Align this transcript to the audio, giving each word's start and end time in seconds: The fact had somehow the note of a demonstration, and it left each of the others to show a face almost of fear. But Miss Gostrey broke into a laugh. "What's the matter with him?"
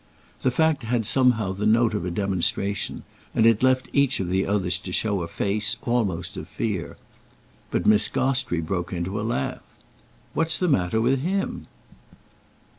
The 0.41 0.49
fact 0.49 0.81
had 0.81 1.05
somehow 1.05 1.51
the 1.53 1.67
note 1.67 1.93
of 1.93 2.05
a 2.05 2.09
demonstration, 2.09 3.03
and 3.35 3.45
it 3.45 3.61
left 3.61 3.87
each 3.93 4.19
of 4.19 4.29
the 4.29 4.47
others 4.47 4.79
to 4.79 4.91
show 4.91 5.21
a 5.21 5.27
face 5.27 5.77
almost 5.83 6.37
of 6.37 6.47
fear. 6.47 6.97
But 7.69 7.85
Miss 7.85 8.09
Gostrey 8.09 8.61
broke 8.61 8.91
into 8.91 9.21
a 9.21 9.21
laugh. 9.21 9.61
"What's 10.33 10.57
the 10.57 10.67
matter 10.67 10.99
with 10.99 11.19
him?" 11.19 11.67